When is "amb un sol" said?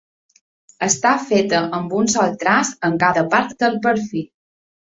1.81-2.35